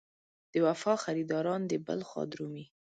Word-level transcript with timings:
د 0.51 0.53
وفا 0.67 0.93
خریداران 1.03 1.61
دې 1.69 1.77
بل 1.87 1.99
خوا 2.09 2.23
درومي. 2.31 2.65